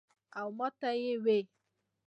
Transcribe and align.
او 0.39 0.47
ماته 0.57 0.89
ئې 1.03 1.13
وې 1.23 1.37
ـ" 1.43 1.47